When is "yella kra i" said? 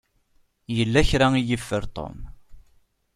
0.75-1.41